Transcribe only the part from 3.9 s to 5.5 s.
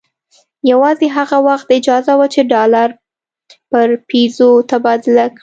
پیزو تبادله کړي.